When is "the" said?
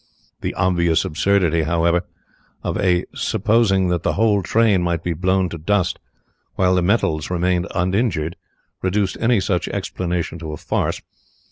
0.41-0.55, 4.01-4.13, 6.73-6.81